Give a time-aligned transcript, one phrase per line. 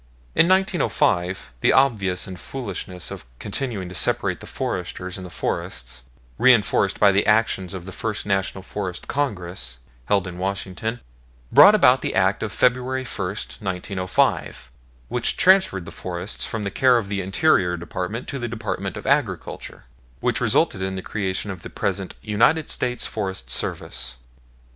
[0.33, 6.05] In 1905, the obvious foolishness of continuing to separate the foresters and the forests,
[6.39, 9.77] reenforced by the action of the First National Forest Congress,
[10.07, 11.01] held in Washington,
[11.51, 13.27] brought about the Act of February 1,
[13.59, 14.71] 1905,
[15.07, 18.97] which transferred the National Forests from the care of the Interior Department to the Department
[18.97, 19.83] of Agriculture,
[20.23, 24.15] and resulted in the creation of the present United States Forest Service.